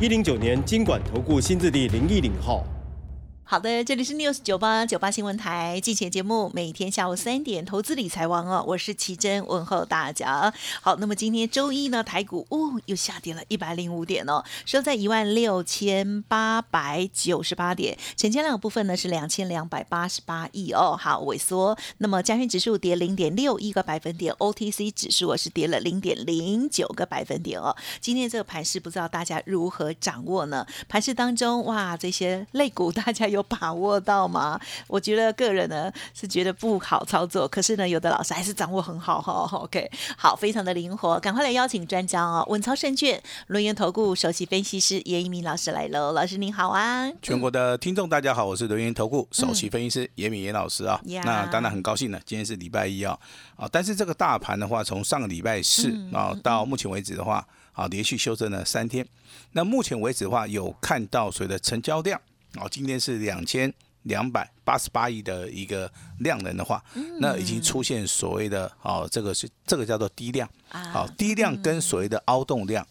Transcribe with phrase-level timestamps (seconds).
[0.00, 2.64] 一零九年经管投顾新字第零一零号。
[3.46, 10.52] 好的，这里是 News 九八九八新闻台，进行节目，每天下午三点，投资理财王哦，我是奇珍，问候大家。
[10.80, 21.76] 好，那么今天周一呢，台股哦又下跌了一百零五点哦，收在一万六千八百九十八点，成交量部分呢是两千两百八十八亿哦，好萎缩。
[21.98, 27.76] 那么加权指数跌零点六一个百分点，OTC 指数我是跌了零点零九个百分点哦。
[28.00, 30.66] 今天这个盘势不知道大家如何掌握呢？
[30.88, 34.58] 盘势当中哇，这些类股大家有把握到吗？
[34.86, 39.48] 我觉得个人呢是觉得不好操作，可是呢，有的老师还是掌握很好哈。
[39.58, 46.12] OK，好，非常的灵活，赶快来邀请专家哦，稳操胜券，轮源投顾首席分析师严一鸣老师来喽。
[46.12, 47.10] 老师您好啊！
[47.20, 51.00] 全国的听众大家好，我是轮源投顾首席分析师严敏严老师啊。
[51.06, 53.18] 呀那当然很高兴呢，今天是礼拜一啊
[53.56, 59.06] 啊，但是这个大盘的话，从上个礼拜四啊到目前为止的话啊，连续修正了三天。
[59.52, 62.20] 那目前为止的话，有看到所谓的成交量
[62.60, 66.82] 啊，今天是两千两百八十八亿的一个量能的话，
[67.20, 70.48] 那已经出现所谓的哦，这个是这个叫做低量。
[70.68, 72.86] 好，低量跟所谓的凹动量，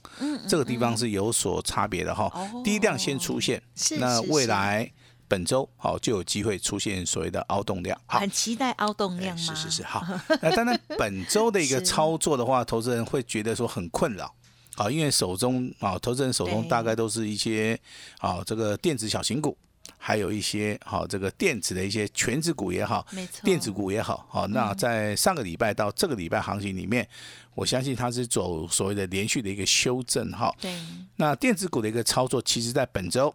[0.48, 2.32] 这个地方是有所差别的哈。
[2.64, 3.62] 低量先出现，
[4.00, 4.92] 那未来
[5.28, 8.00] 本周好就有机会出现所谓的凹动量。
[8.06, 9.44] 好很，期待凹动量吗？
[9.44, 10.04] 是是是，好。
[10.42, 14.34] 那当然，本周的一个 操作的话，投资人会觉得说很困扰。
[14.76, 17.80] 好，因为手中啊，投资人手中大概都是一些
[18.20, 19.58] 啊，这个电子小型股，
[19.98, 23.06] 还有一些好这个电子的一些全职股也好，
[23.44, 27.08] 电子股也好，好，那在上个礼拜到这个礼拜行情里面，
[27.54, 30.54] 我相信它是走所谓的连续的一个修正哈。
[30.60, 30.76] 对，
[31.18, 33.34] 那电子股的一个操作，其实在本周。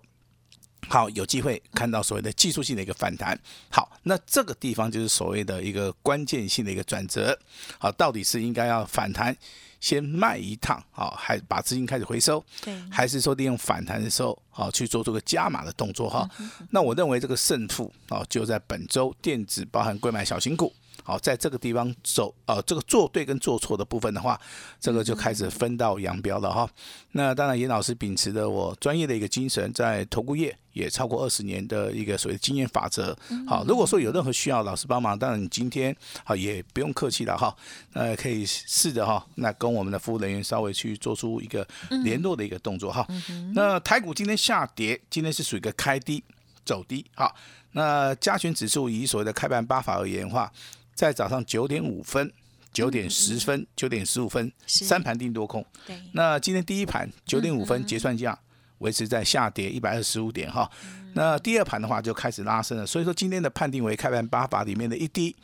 [0.88, 3.38] 好，有机会看到所谓的技术性的一个反弹。
[3.68, 7.36] 好，那这个地方就是所谓的一个关键性的一个转折。
[7.78, 9.36] 好，到底是应该要反弹
[9.80, 16.28] 先卖一趟，好，还把资金开始回收，对，还是说利用反弹的时候，好去做这个加码的动作哈？
[16.70, 20.72] 那我认为这个胜负啊，就在本周电子包含贵买小型股。
[21.08, 24.38] 好，在这个地方走，呃，这个做对跟做错的部分的话，
[24.78, 26.68] 这个就开始分道扬镳了哈。
[27.12, 33.16] 那当然，严老师秉持着我专业的一个精神，在投顾业也超过二十年的一个所谓的经验法则。
[33.46, 37.56] 好，如果说有任何需要老师帮忙，当然你今天好也不用客气了哈，
[37.94, 41.66] 呃，可以试着哈，那跟我们的服务人员稍微去做出一个
[42.04, 43.08] 联络的一个动作哈。
[43.54, 46.22] 那台股今天下跌，今天是属于一个开低
[46.66, 47.02] 走低。
[47.14, 47.34] 好，
[47.72, 50.52] 那加权指数以所谓的开盘八法而言的话，
[50.98, 52.28] 在早上九点五分、
[52.72, 55.64] 九点十分、九点十五分三盘定多空。
[55.86, 58.36] 对，那今天第一盘九点五分结算价
[58.78, 60.68] 维持在下跌一百二十五点哈，
[61.14, 65.36] 那第二盘的话就开始拉升了，所以说今天的判定为开盘八法里面的一低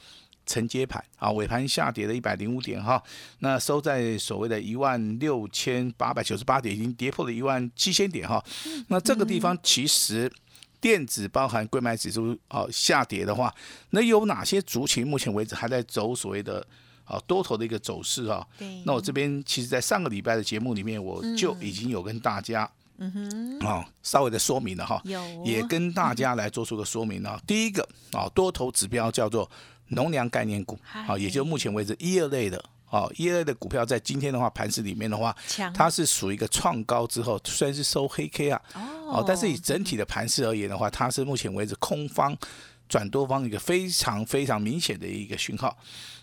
[0.44, 3.00] 承接盘啊，尾盘下跌了一百零五点哈，
[3.38, 8.44] 那收在所谓的一万六千八百九十八点，已经跌破了一万七千点哈，
[8.88, 10.28] 那这个地方其实。
[10.84, 13.50] 电子包含贵买指数哦下跌的话，
[13.88, 16.62] 那有哪些族群目前为止还在走所谓的
[17.06, 18.46] 啊多头的一个走势啊？
[18.58, 27.40] 对，那我这边其实，在上个礼拜的节目里面，我就已经有跟大家，嗯哼，哦，稍微的说明了哈，有也跟大家来做出个说明啊。
[27.48, 29.50] 第一个啊，多头指标叫做
[29.88, 32.62] 农粮概念股，嗨啊，也就目前为止一二类的。
[32.94, 35.34] 哦，一二类的股票在今天的话，盘市里面的话，
[35.74, 38.62] 它是属于一个创高之后，虽然是收黑 K 啊，
[39.08, 42.36] 哦，但是以整体的盘势而言的话，它是目前为止空方
[42.88, 45.76] 转多方一个非常非常明显的一个讯号。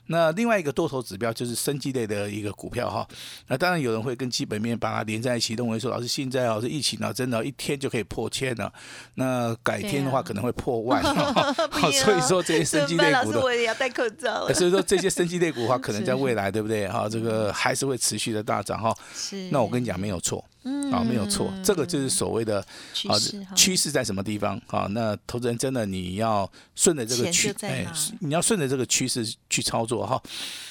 [0.08, 3.08] 那另外一个多头指标就是生技类的一个股票哈。
[3.48, 8.74] 那当然有人会跟基本面把它连在一起，认为说老师现在哦是疫情啊，真的一天就可以破千了。
[9.14, 11.02] 那改天的话可能会破万，
[12.04, 17.08] 所以说这些生技类股的我也要戴口罩了，所以说这些生技类股的话，可能在未来对不对哈？
[17.08, 18.94] 这个还是会持续的大涨哈。
[19.16, 22.60] 是，那我跟你讲没有错，嗯啊，没有错，这个就是所谓的
[23.08, 23.18] 啊
[23.56, 24.88] 趋势在什么地方啊？
[24.92, 27.86] 那投资人真的你要顺着这个趋哎
[28.20, 30.22] 你要顺着这个趋势去操作哈。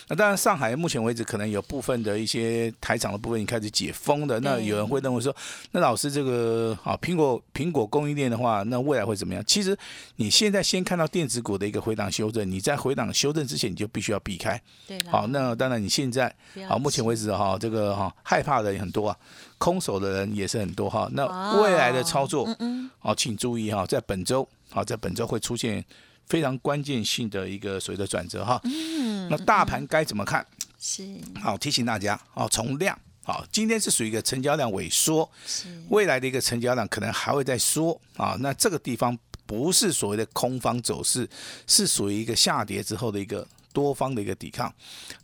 [0.09, 5.35] 那当然，上海目前为止可能有部分的一些台厂的部分已经开始解封的，那有人会认为说，
[5.71, 9.43] 那老师这个啊苹果苹果供应链的话，那未来会怎么样？
[9.47, 9.77] 其实
[10.17, 14.61] 你现在先看到电子股的一个回档修正，你在回档修正之前，你就必须要避开。
[14.89, 19.17] 对，好，那当然你现在不要好，目前为止哈，这个哈害怕的人很多啊，
[19.61, 21.07] 空手的人也是很多哈。
[21.13, 25.85] 那哦未来的操作嗯嗯，哦，请注意哈，在本周好，在本周会出现
[26.27, 28.59] 非常关键性的一个所谓的转折哈。
[28.65, 30.45] 嗯那大盘该怎么看？
[30.81, 31.05] 是
[31.43, 38.37] 好，提醒大家哦，从量好，今天是属于一个成交量萎缩，是，未来的一个成交量可能还会再缩啊。
[38.41, 41.29] 那这个地方不是所谓的空方走势，
[41.67, 44.73] 是属于一个下跌之后的一个多方的一个抵抗。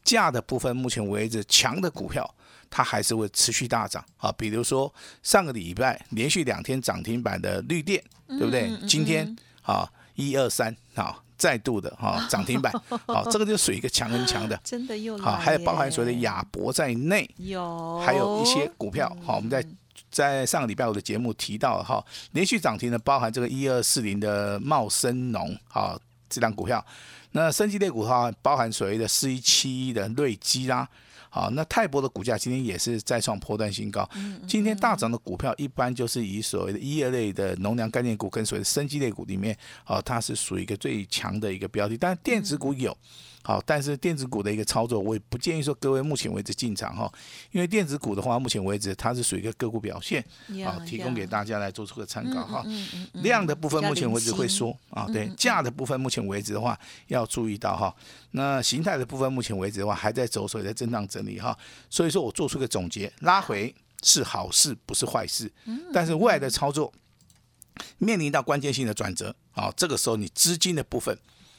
[0.04, 2.28] 价的部分，目前为止强的股票。
[2.69, 8.76] 它还是会持续大涨啊，比如说上个礼拜连续两天涨停板的绿电，对不对？
[8.88, 12.72] 今天啊，一二三啊，再度的哈 涨停板，
[13.06, 14.60] 好，这个就属于一个强很强的。
[14.64, 19.64] 真的又好，来还有包含所谓的耶亚博在内，有，还有一些股票，好，我们在
[20.10, 25.96] 在上个礼拜我的节目提到哈，连续涨停的包含这个一二四零的茂生农，好，
[26.28, 26.84] 这档股票，
[27.37, 30.88] 那升级类股的话，包含所谓的四一七一的瑞基啦。
[31.29, 34.09] 好，那泰博的股价今天也是再创波段新高。
[34.49, 39.55] 今天大涨的股票一般就是以所谓的一二类的农粮概念股跟所谓的生机类股里面，
[39.85, 41.94] 哦，它是属于一个最强的一个标的。
[41.99, 42.97] 但是电子股有，
[43.46, 47.08] 好，但是电子股的一个操作，我也不建议说各位目前为止进场哈，
[47.52, 50.20] 因为电子股的话，目前为止它是属于一个个股表现，
[50.54, 52.64] 呀好，提供给大家来做出个参考哈。
[53.12, 56.76] 量的部分目前为止会零星缩啊，对，价的部分目前为止的话
[57.06, 57.94] 要注意到哈。
[58.32, 61.56] 那形态的部分目前为止的话还在走，所以在震荡整理哈。
[61.88, 63.72] 所以说我做出个总结，拉回
[64.02, 65.48] 是好事，不是坏事。
[65.93, 66.93] 但是未来的操作
[67.98, 71.16] 面临到关键性的转折啊，这个时候你资金的部分。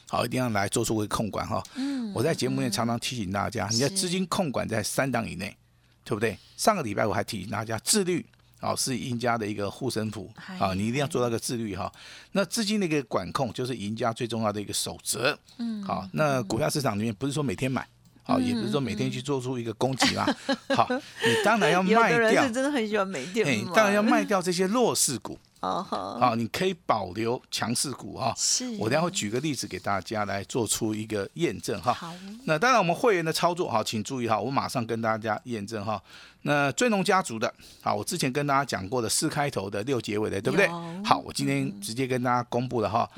[0.09, 1.61] 好，一定要来做出个控管哈。
[1.75, 5.55] 嗯，我在节目里常常提醒大家，你的资金控管在三档以内，
[6.03, 6.37] 对不对？
[6.55, 8.25] 上个礼拜我还提醒大家，自律
[8.59, 11.91] 啊是赢家的一个护身符啊，你一定要做到个自律哈。
[12.31, 15.37] 那资金的一个管控就是赢家最重要的一个守则。
[15.57, 17.87] 嗯，好，那股票市场里面不是说每天买。
[18.23, 20.25] 好，也不是说每天去做出一个攻击啦。
[20.75, 25.39] 好，你当然要卖掉的人是，真的很喜欢每天哎，买当然要卖掉这些弱势股。
[25.59, 28.33] 哦吼，好，你可以保留强势股哈。
[28.37, 31.93] 是我等下会举个例子给大家来做出一个验证哈。
[31.93, 32.13] 好，
[32.45, 36.01] 那当然，我们会员的操作哈，请注意哈，我马上跟大家验证哈。
[36.43, 37.51] 那追龙家族的，
[37.81, 40.67] 好，我之前跟大家讲过的四开头的六结尾的，对不对？
[41.03, 43.09] 好，我今天直接跟大家公布了哈，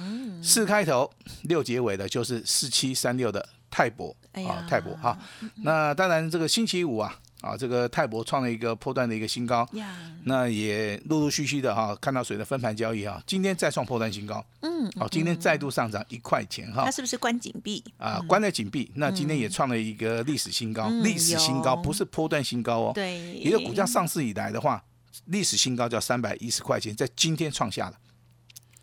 [0.42, 1.10] 四开头
[1.44, 5.18] 六结尾的就是四七三六的泰博啊，泰博哈。
[5.58, 7.20] 那当然，这个星期五啊。
[7.42, 9.96] 啊，这个泰博创了一个破断的一个新高，呀，
[10.26, 17.84] 那也陆陆续续的哈，看到水的分盘交易啊，今天再创破断新高，嗯，好，今天再度上涨一块钱哈它，是不是关紧闭？
[17.98, 24.84] 啊，关在紧闭，那今天也创了一个历史新高，嗯历史新高不是破段新高哦，对，也就股价上市以来的话，
[25.26, 27.98] 历史新高叫三百一十块钱，在今天创下了。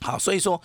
[0.01, 0.61] 好，所以说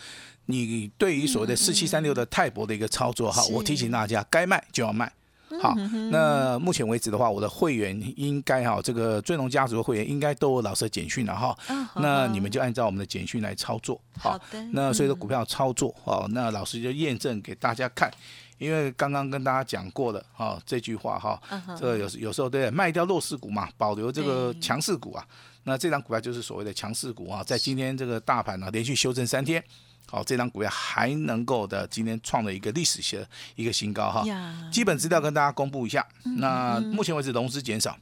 [0.46, 5.12] 你对于所谓的四七三六的泰博的一个操作哈，是我提醒大家，该卖就要卖。
[5.60, 5.76] 好，
[6.12, 11.58] 那目前为止的话，我的会员应该哈，这个追龙家族的会员应该都有老师的简讯了哈。
[11.70, 14.00] 嗯那你们就按照我们的简讯来操作。
[14.18, 18.12] 好的那所以说股票操作哦，那老师就验证给大家看。
[18.58, 21.42] 因为刚刚跟大家讲过了哈、这句话哈、
[21.76, 25.26] 这个有时有时候对卖掉弱势股嘛，保留这个强势股啊。
[25.64, 29.64] 那这张股票就是所谓的强势股啊，在今天这个大盘呢、连续修正三天，
[30.12, 34.24] 好、这张股票还能够的今天创了一个历史的一个新高哈。
[34.70, 36.06] 基本资料跟大家公布一下。
[36.26, 37.98] 嗯那目前为止融资减少，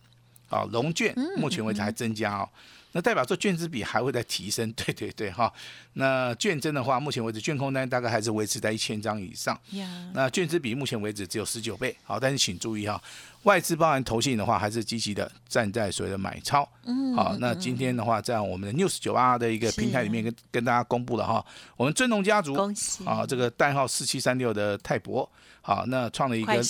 [0.49, 2.49] 啊，融券目前为止还增加哦。
[2.91, 5.53] 那代表说券资比还会再提升， 对对对哈。
[5.93, 9.59] 那券增的话，目前为止券空单大概还是维持在一千张以上。
[9.73, 12.99] 呀，那券资比目前为止只有十九倍，好，但是请注意哈，
[13.43, 16.67] 外资包含投信的话，还是积极的站在所谓的买超。
[16.83, 21.45] 嗯，好，那今天的话，在我们的 News 九八的一个平台里面跟跟大家公布了哈，
[21.77, 23.05] 我们尊龙家族恭喜。
[23.05, 25.29] 啊，这个代号四七三六的泰博，
[25.61, 26.63] 好，那创了一快个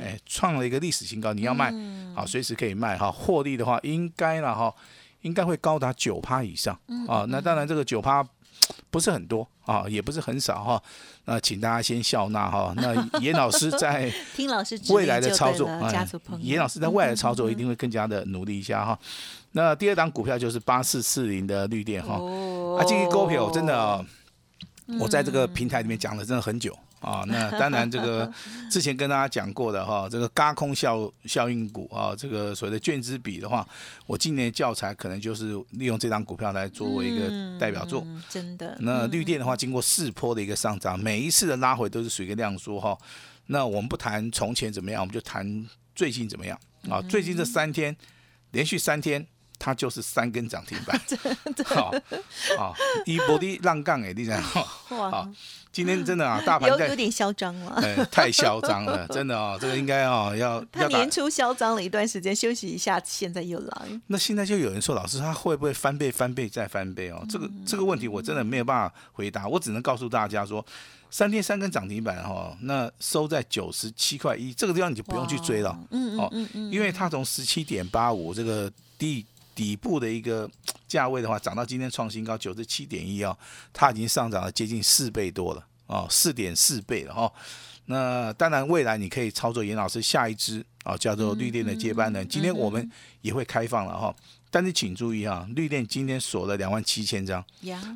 [0.00, 2.12] 哎，创了一个历史新高，你要卖，嗯。
[2.14, 4.74] 好，随时可以卖哈，获利的话应该了哈，
[5.20, 7.24] 应该会高达九趴以上嗯啊。
[7.28, 8.26] 那当然这个九趴
[8.90, 10.82] 不是很多啊，也不是很少哈。
[11.26, 12.72] 那请大家先笑纳哈。
[12.76, 15.68] 那 严老师在 听老师未来的操作，
[16.40, 18.98] 严老师在未来的操作一定会更加的努力一下哈。
[19.52, 24.04] 那第二档股票就是八四四零的绿电哈，哦啊，这个股票真的哦、
[25.00, 27.24] 我在这个平台里面讲了真的很久啊。
[27.26, 28.32] 那 当然，这个
[28.70, 33.66] 之前跟大家讲过的哈，这个嘎空效效应股啊，这个所谓的卷资比的话，
[34.06, 38.02] 我今年教材可能就是利用这张股票来作为一个代表作。
[38.06, 42.96] 嗯真的，那绿电的话，经过四波的一个上涨，每一次的拉回都是属于一个量缩哈。
[43.46, 46.58] 那我们不谈从前怎么样，我们就谈最近怎么样
[46.90, 47.00] 啊？
[47.02, 47.96] 最近这三天
[48.50, 49.24] 连续三天
[49.58, 51.00] 它就是三根涨停板，
[51.66, 51.94] 好，
[52.56, 54.40] 好，一波的浪杠哎，你讲，
[54.90, 55.28] 哇好，
[55.72, 57.80] 今天真的啊，大盘在有有点嚣张了。
[57.82, 61.10] 哎，太嚣张了， 真的哦，这个应该哦要他要年。
[61.10, 64.00] 初嚣张了一段时间，休息一下，现在又来。
[64.06, 67.24] 那现在就有人说，老师他会不会翻倍、翻倍再翻倍哦？
[67.28, 70.64] 这个这个问题我真的没有办法回答，我只能告诉大家说，
[71.10, 79.24] 三天三根涨停板哈、哦，那收在九十七块一，这个地方你就不用去追了，嗯嗯嗯，因为它从十七点八五这个底
[79.56, 80.48] 底部的一个
[80.86, 83.36] 价位的话，涨到今天创新高九十七点一哦，
[83.72, 87.32] 它已经上涨了接近四倍多了哦，四点四倍了哈、哦。
[87.86, 92.28] 那当然，未来你可以操作严老师下一支啊、叫做绿电的接班人。
[92.28, 92.90] 今天我们
[93.22, 94.14] 也会开放了哈、
[94.50, 97.44] 但是请注意哈、绿电今天锁了两万七千张，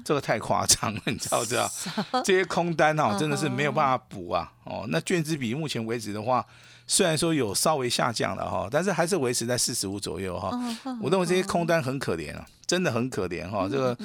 [0.04, 1.70] 这个太夸张了，你知道不知道？
[2.24, 4.52] 这些空单哈、真的是没有办法补啊。
[4.64, 6.46] 哦，那券资比目前为止的话，
[6.90, 10.50] 虽然说有稍微下降了哈，但是还是维持在四十五左右哈。
[11.00, 13.68] 我认为这些空单很可怜啊，真的很可怜哈。
[13.70, 13.96] 这个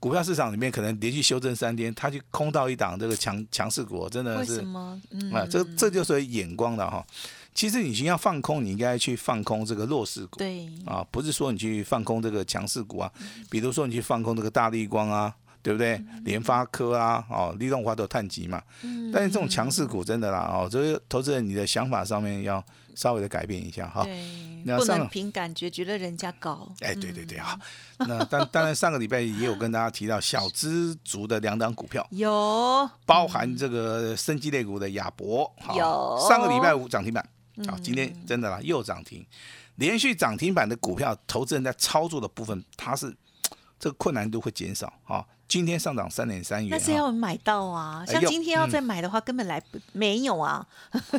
[0.00, 4.66] 股票市场里面可能连续修正三天，它就空到一档这个强强势股，真的是
[5.32, 7.06] 啊，这这就是眼光了哈。
[7.54, 13.08] 其实你已经要放空，你应该去放空这个弱势股对，啊，不是说你去放空这个强势股啊。
[13.48, 15.32] 比如说你去放空这个大力光啊，
[15.64, 15.98] 对不对？
[16.24, 18.62] 联发科啊，哦，利动华都有碳极嘛。
[19.10, 22.62] 但是这种强势股真的啦，哦，就是投资人你的想法上面要
[22.94, 24.04] 稍微的改变一下哈。
[24.04, 26.70] 对，不能凭感觉觉得人家高。
[26.80, 27.58] 哎，对对对啊。
[27.96, 37.26] 那当当然上个礼拜也有跟大家提到小资族的两档股票，有包含这个生机类股的亚博，好有上个礼拜五涨停板，
[37.66, 39.24] 啊，今天真的啦又涨停，
[39.76, 43.10] 连续涨停板的股票，投资人在操作的部分，它是
[43.78, 45.24] 这个困难度会减少啊。
[45.54, 50.66] 今天上涨三点三元那是啊，要买到啊，像今天要再买的话，根本来不没有啊。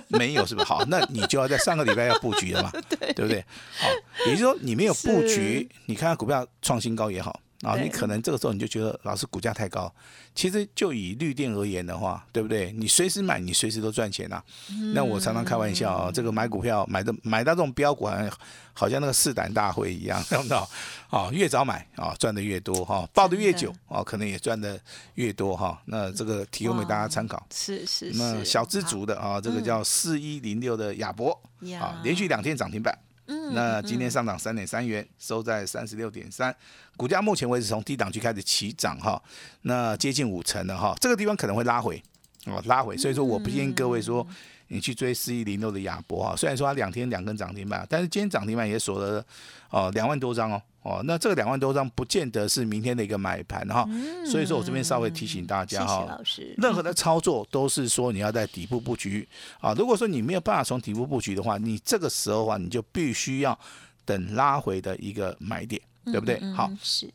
[0.09, 0.67] 没有是不是？
[0.67, 3.39] 好，那你就要在上个礼拜要布局了嘛， 对不对？
[3.79, 3.87] 好，
[4.25, 7.39] 也就是说你没有布局，你看看股票创新高也好。
[7.65, 9.91] 啊，你可能这个时候你就觉得老师股价太高，
[10.35, 12.71] 其实就以绿电而言的话，对不对？
[12.73, 14.43] 你随时买，你随时都赚钱啊。
[14.93, 18.31] 那我常常开玩笑啊，这个买股票买的买到这种标股，好像
[18.73, 20.69] 好像那个试胆大会一样， 知道
[21.09, 24.79] 哦，越早买啊，赚的越多哈，抱的越久哦，可能也赚的
[25.15, 25.81] 越多哈。
[25.85, 27.45] 那这个提供给大家参考。
[27.53, 31.31] 是是那是，小资族的啊，这个叫四一零六的亚博
[31.79, 32.97] 啊，连续两天涨停板。
[33.27, 36.55] 嗯那今天上涨三点三元，收在三十六点三，
[36.95, 39.21] 股价目前为止从低档区开始起涨哈，
[39.61, 42.01] 那接近五成了哈，这个地方可能会拉回
[42.45, 44.25] 哦，拉回，所以说我不建议各位说
[44.67, 49.25] 你去追四一零六的亚博啊，虽然说它两天两根涨停板，但是今天涨停板也锁了
[49.69, 53.87] 哦两万多张哦哦，那这个两万多张不见得是明天的一个买盘哈，
[54.25, 56.19] 所以说我这边稍微提醒大家哈。
[56.57, 59.27] 任何的操作都是说你要在底部布局
[59.59, 59.73] 啊。
[59.73, 63.59] 如果说你没有办法从底部布局的话，你这个时候的话，你就必须要
[64.05, 66.39] 等拉回的一个买点，对不对？
[66.53, 67.11] 好，嗯，是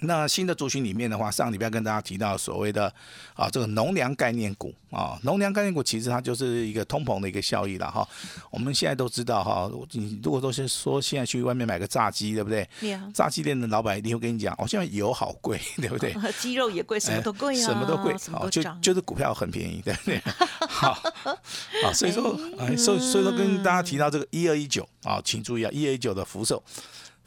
[0.00, 2.92] 那新的族群里面的话，上礼拜跟大家提到所谓的
[3.34, 8.06] 啊这个农粮概念股啊，农粮概念股其实它就是一个通膨的一个效益了哈。
[8.50, 12.68] 我们现在都知道哈，你如果都是说现在去外面买个炸鸡，对不对？
[12.82, 16.14] 呀，炸鸡店的老板一定会跟你讲，哦，现在油好贵， 对不对？
[16.38, 18.62] 鸡肉也贵，什么都贵啊，哎什么都贵，好，就。
[18.80, 20.22] 就是股票很便宜，对不对？
[20.68, 20.94] 好，
[21.82, 26.62] 好，所以说，哎，所以所以说跟大家提到这个一二一九啊，请注意啊，一二一九的福寿，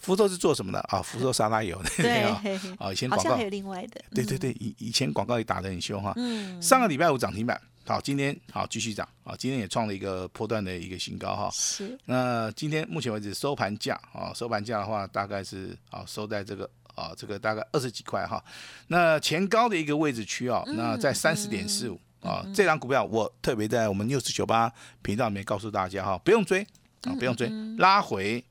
[0.02, 1.00] 福寿是做什么的啊？
[1.06, 2.42] 福寿沙拉油，对啊？
[2.80, 6.12] 啊，以前广告好像还有另外的，对对对，以以前广告也打得很凶哈。
[6.16, 11.50] 嗯，上个礼拜五涨停板，好，今天好继续涨，啊，今天也创了一个波段的一个新高哈。
[11.54, 18.44] 是那今天目前为止收盘价啊，收盘价的话大概是啊收在这个啊这个大概二十几块哈。
[18.88, 24.72] 那前高的一个位置区啊，那在三十点四五啊，这张股票我特别在我们六四九八
[25.04, 26.66] 频道里面告诉大家哈，不用追
[27.04, 28.44] 啊，不用追，拉回。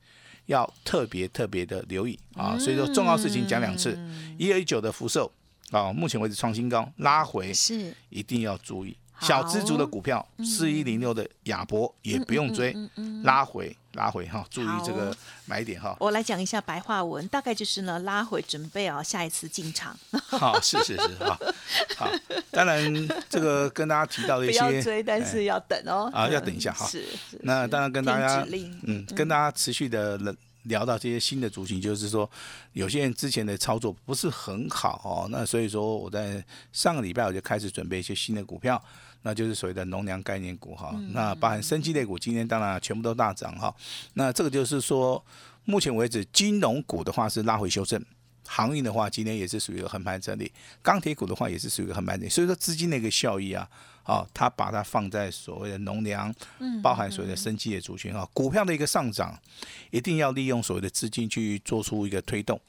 [0.51, 3.97] 要特别特别的留意啊，所以说重要事情讲两次，
[4.37, 5.31] 一二一九的福寿
[5.71, 8.97] 啊，目前为止创新高，拉回是，一定要注意。
[9.21, 9.27] 好。
[9.29, 12.75] 小资族的股票，四一零六的亚博也不用追，
[13.23, 15.97] 拉回拉回哈，注意这个买点哈。
[16.01, 19.97] 我来讲一下白话文，大概就是呢拉回准备啊下一次进场，
[20.27, 21.39] 好，是是是哈，
[21.97, 22.11] 好。
[22.51, 26.11] 当然，这个跟大家提到的一些，要追，但是要等哦。
[26.13, 26.87] 啊要等一下哈。
[26.87, 27.41] 是，是是。
[27.43, 28.45] 那当然跟大家
[28.83, 30.19] 嗯，跟大家持续的
[30.65, 32.31] 聊到这些新的族群，就是说
[32.73, 38.83] 有些人之前的操作不是很好哦，那所以说我在上个礼拜我就开始准备一些新的股票，
[39.23, 43.75] 那就是所谓的农粮概念股哈，那包含生机类股，今天当然全部都大涨哈，
[44.15, 45.25] 那这个就是说
[45.65, 48.05] 目前为止金融股的话是拉回修正。
[48.53, 50.51] 航运的话，今天也是属于一个横盘整理；
[50.83, 52.29] 钢铁股的话，也是属于一个横盘整理。
[52.29, 53.69] 所以说，资金的一个效益啊，
[54.11, 56.35] 好，它把它放在所谓的农粮，
[56.83, 59.39] 包含所谓的生机的族群哈，股票的一个上涨，
[59.91, 62.61] 一定要利用所谓的资金去做出一个推动。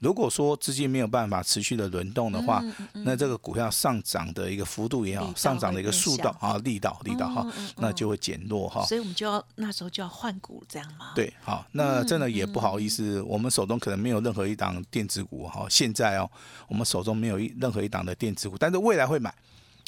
[0.00, 8.82] 如果说资金没有办法持续的轮动的话，那这个股票上涨的一个幅度也好，上涨的一个速度啊，力道力道哈，那就会减弱哈。
[8.86, 11.12] 所以我们就要那时候就要换股这样吗？
[11.14, 15.66] 对，好，那真的也不好意思，我们手中可能没有任何一档电子股哈。
[15.68, 16.30] 现在哦，
[16.68, 19.34] 我们手中没有一任何一档的电子股，但是未来会买，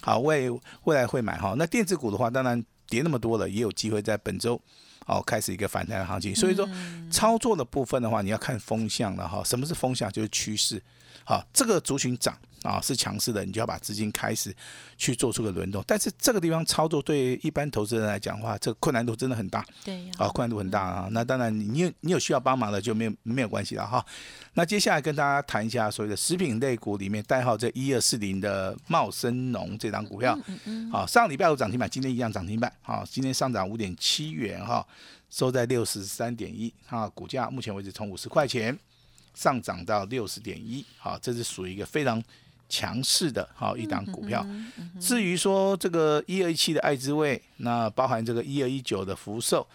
[0.03, 0.51] 好未
[0.85, 1.55] 未来会买哈。
[1.57, 4.61] 那电子股的话，当然跌那么多了，也有机会在本周。
[5.07, 6.69] 哦，开始一个反弹的行情，所以说
[7.11, 9.43] 操作的部分的话，你要看风向了哈。
[9.45, 10.13] 什么是风向？
[10.13, 10.81] 就是趋势。
[11.25, 12.39] 好，这个族群涨。
[12.63, 14.55] 啊，是强势的，你就要把资金开始
[14.97, 15.83] 去做出个轮动。
[15.87, 19.67] 但是这个地方操作对一般投资人来讲的话，这个困难度真的很大。
[19.85, 21.09] 对，啊，困难度很大啊。
[21.11, 24.05] 那当然，你有你有需要帮忙的就没有没有关系了哈。
[24.55, 30.39] 那接下来跟大家谈一下所谓的食品类股里面代号这一二四零的茂生农这张股票。
[30.47, 30.91] 嗯嗯。
[30.93, 32.73] 好，上礼拜五涨停板，今天一样涨停板。
[32.81, 34.87] 好，今天上涨五点七元哈，
[35.31, 36.73] 收在六十三点一。
[36.87, 38.79] 哈，股价目前为止从五十块钱
[39.35, 40.85] 上涨到六十点一。
[40.99, 42.23] 好，这是属于一个非常。
[42.73, 44.43] 强势的好一档股票，
[44.99, 49.69] 至于说这个一二一七的爱之味，那包含这个一二一九的福寿，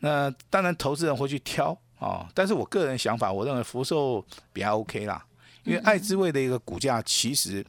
[0.00, 5.24] 那当然投资人会去挑啊，但是我个人想法，我认为福寿比较 OK 啦，
[5.64, 7.64] 因为爱之味的一个股价其实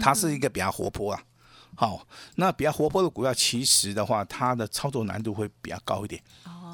[0.00, 1.22] 它是一个比较活泼啊，
[1.76, 6.20] 好，那比较活泼的股票，其实的话，它的操作难度会比较高一点，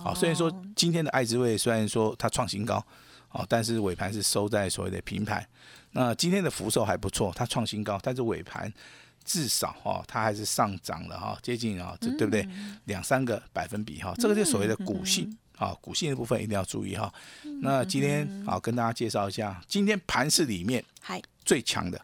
[0.02, 2.82] 好，虽然说今天的爱之味虽然说它创新高，
[3.28, 5.46] 好，但是尾盘是收在所谓的平盘。
[5.92, 8.72] 那今天的福寿还不错，它创新高，但是尾盘
[9.24, 12.46] 至少哈，它还是上涨了哈，接近啊，这对不对？
[12.84, 17.12] 两三个百分比哈，这个就所谓的股性啊，股性的部分一定要注意哈。
[17.60, 20.84] 那今天啊跟大家介绍一下，今天盘市里面
[21.44, 22.00] 最强的，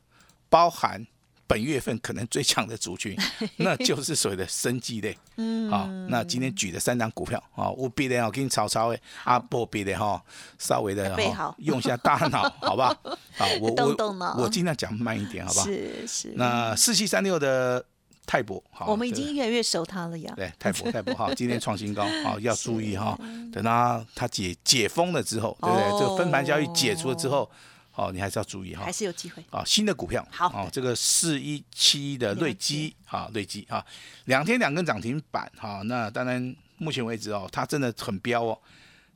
[0.49, 1.07] 包含。
[1.49, 3.17] 本月份可能最强的族群，
[3.57, 5.17] 那就是所谓的生技类。
[5.37, 10.23] 嗯，好，那今天举的三张股票啊，务必的要给你炒炒诶，啊不必的哈，
[10.59, 13.47] 稍微的哈，用一下大脑， 好吧好？
[13.47, 15.65] 好，我我我尽量讲慢一点，好不好？
[15.67, 16.33] 是是。
[16.37, 17.83] 那四七三六的
[18.27, 20.31] 泰博，好，我们已经越来越熟他了呀。
[20.37, 23.19] 对，泰博 泰博好，今天创新高，好要注意哈。
[23.51, 25.99] 等他他解解封了之后，对不对？
[25.99, 27.51] 这个分盘交易解除了之后。
[27.99, 29.43] 哦，你还是要注意哈，还是有机会。
[29.51, 29.65] 啊。
[29.67, 33.85] 新的股票，好，哦，这个四一七的瑞基，啊，瑞基啊，
[34.27, 38.57] 两天两根涨停板，哈，那当然目前为止哦，它真的很彪哦，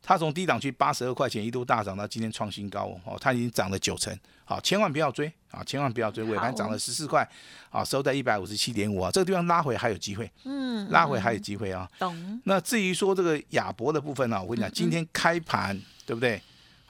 [0.02, 4.12] 它从低档区八十二块钱一度大涨到今天创新高哦，它已经涨了九成，
[4.44, 7.24] 好，千万不要追啊，千万不要追，尾盘涨了十四块，
[7.70, 12.40] 啊，收在一百五十七点五啊，这个地方拉回还有机会，嗯，拉回还有机会啊，懂。
[12.46, 16.42] 那至于说这个亚博的部分呢，我跟你讲，今天开盘对不对？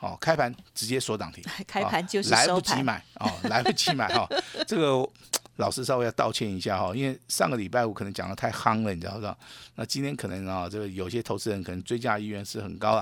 [0.02, 4.28] 哦，开盘直接锁涨停， 开盘就是来不及买哦，来不及买 哈。
[4.66, 5.08] 这个
[5.56, 9.38] 老师稍微要道歉一下哈，因为上个礼拜五可能讲的太夯了，你知道不知道？
[9.76, 12.96] 那今天可能啊，这个有些投资人可能追加意愿是很高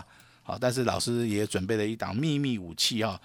[0.50, 0.58] 啊。
[0.60, 3.20] 但是老师也准备了一档秘密武器哈，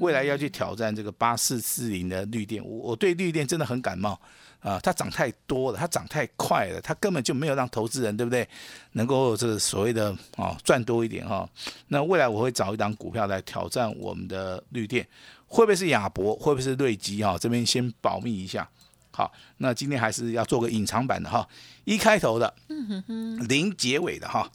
[0.00, 2.64] 未来要去挑战这个八四四零的绿电。
[2.64, 4.18] 我我对绿电真的很感冒。
[4.60, 8.46] 啊，它涨太多了，它涨太快了，它根本就没有让投资人，对不对？
[8.94, 11.48] 能够这个所谓的啊赚多一点哈。
[11.86, 15.06] 那未来我会找一档股票来挑战我们的绿电，
[15.46, 16.34] 会不会是亚博？
[16.34, 17.22] 会不会是瑞基？
[17.22, 18.68] 哈，这边先保密一下。
[19.18, 21.44] 好，那今天还是要做个隐藏版的哈，
[21.82, 22.54] 一开头的，
[23.48, 24.48] 零结尾的哈。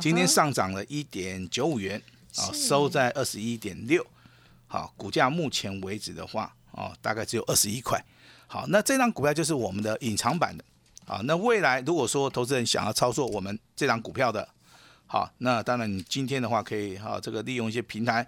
[0.00, 2.02] 今天上涨了一点九五元，
[2.34, 4.04] 啊，收在二十一点六。
[4.66, 8.04] 好，股价目前为止的话，哦，大概只有二十一块。
[8.48, 10.64] 好，那这张股票就是我们的隐藏版的，
[11.06, 14.48] 啊，那未来如果说投资人想要操作我们这张股票的，
[15.10, 18.24] 好，那当然你今天的话可以哈，这个利用一些平台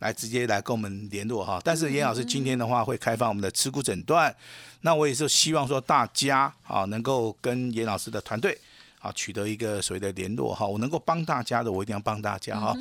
[0.00, 1.60] 来直接来跟我们联络哈。
[1.64, 4.34] 但是严老师今天的话会开放我们的持股诊断，
[4.80, 8.58] 那我也是希望说大家啊能够跟严老师的团队。
[9.04, 12.74] 啊，取得一个所谓的联络哈，我能够帮大家的，我一定要帮大家哈。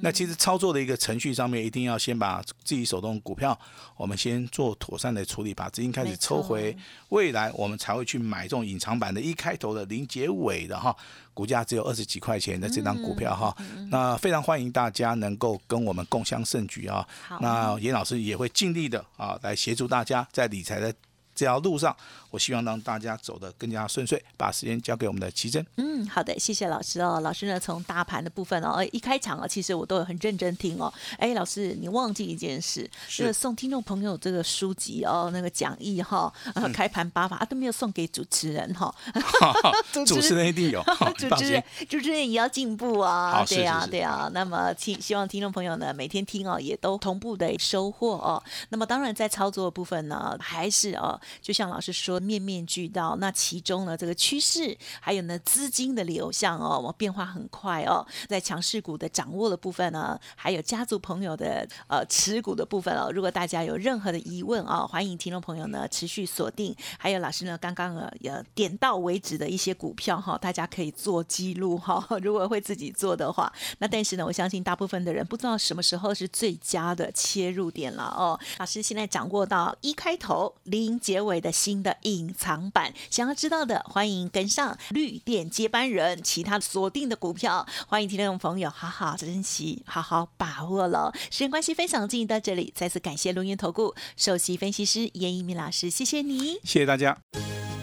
[0.00, 3.56] 那其实操作的一个程序上面，一定要先把自己手中股票，
[3.96, 6.76] 我们先做妥善的处理，把资金开始抽回，
[7.10, 10.92] 未来我们才会去买这种隐藏版的，一开头的零结尾的哈，
[11.32, 13.56] 股价只有二十几块钱的这张股票哈。
[13.88, 17.06] 那非常欢迎大家能够跟我们共襄盛举啊。
[17.40, 20.92] 那严老师也会尽力的啊，来协助大家在理财的。
[21.38, 21.96] 这条路上，
[22.30, 24.20] 我希望让大家走得更加顺遂。
[24.36, 25.64] 把时间交给我们的奇珍。
[25.76, 27.20] 嗯，好的，谢谢老师哦。
[27.20, 30.92] 老师呢，从大盘的部分哦，一开场啊，其实我都有很认真听哦。
[31.16, 36.32] 哎，老师，你忘记一件事，是送听众朋友这个书籍哦，那个讲义哈，
[36.74, 38.92] 开盘八法啊都没有送给主持人哈。
[40.04, 40.82] 主持人一定有，
[41.16, 43.44] 主持人主持人也要进步啊。
[43.48, 44.28] 对啊，对啊。
[44.34, 48.42] 那么，希希望听众朋友呢，每天听哦，也都同步的收获哦。
[48.70, 51.20] 那么，当然在操作的部分呢，还是哦。
[51.40, 53.16] 就像老师说，面面俱到。
[53.16, 58.06] 那其中呢，这个趋势还有呢资金的流向哦，变化很快哦。
[58.28, 63.10] 在强势股的掌握的部分呢，还有家族朋友的呃持股的部分哦。
[63.12, 66.74] 如果大家有任何的疑问啊，欢迎听众朋友呢持续锁定。
[66.98, 72.06] 还有老师呢，刚刚呃点到为止的一些股票哈，大家可以做记录哈。
[72.22, 78.38] 如果会自己做的话，那但是呢，我相信大部分的人不知道什么时候是最佳的切入点了哦。
[78.58, 91.12] 老师现在掌握到一开头零结尾的新的隐藏版，想要知道的，欢迎跟上绿电接班人，其他锁定的股票，欢迎听众朋友好好珍惜，好好把握了。
[91.30, 97.16] 时间关系，分享进行到这里，再次感谢龙岩投顾首席分析师严一鸣老师，谢谢你，谢谢大家。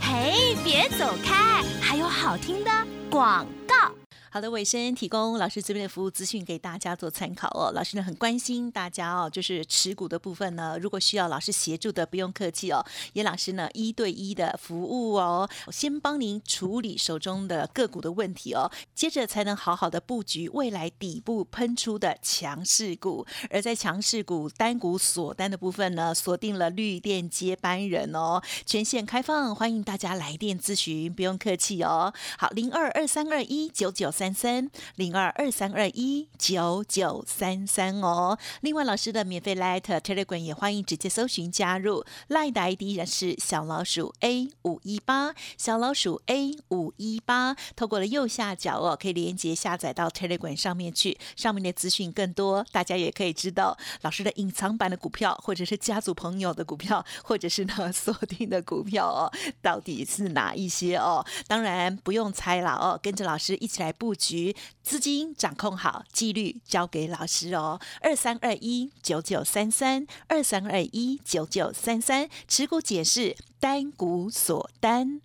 [0.01, 2.71] 嘿，别走开，还有好听的
[3.09, 4.04] 广告。
[4.35, 7.71] 好的，尾声提供老师这边的服务资讯给大家做参考哦。
[7.73, 12.85] 老师呢很关心大家哦，就是持股的部分呢，如果需要老师协助的，不用客气哦。
[13.13, 23.25] 严老师呢一对一的服务哦，先帮您处理手中的个股的问题哦，接着才能好好的布局未来底部喷出的强势股。
[23.49, 32.13] 而在强势股单股锁单的部分呢，锁定了绿电接班人哦，全线开放，欢迎大家来电咨询，不用客气哦。
[32.37, 34.24] 好，零二二三二一九九三。
[34.25, 38.37] 三三零二二三二一九九三三哦。
[38.61, 42.03] 另外，老师的免费 Light Telegram 也欢迎直接搜寻加入。
[42.29, 47.55] Light 的 ID 依然是小老鼠 A 五一八，小老鼠 A 五一八。
[47.75, 52.65] 透过了右下角哦，可以连接下载到 Telegram 上面去，上面的资讯更多。
[52.71, 61.23] 大家也可以知道老师的隐藏版的股票，或者是家族朋友的股票，或者是呢 锁定的股票哦，到底是哪一些哦？
[61.47, 67.79] 当然不用猜了哦，跟着老师一起来布局资金掌控好，纪律交给老师哦。
[68.01, 75.21] 二三二一九九三三，二三二一九九三三，持股解释单股锁单。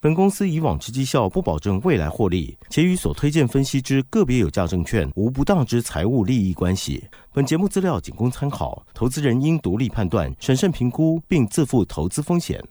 [0.00, 7.02] 本公司以往之绩效不保证未来获利，且与所推荐分析之个别有价证券无不当之财务利益关系。
[7.32, 12.62] 本节目资料仅供参考，投资人应独立判断、审慎评估，并自负投资风险。